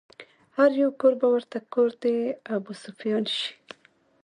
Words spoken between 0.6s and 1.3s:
يو کور به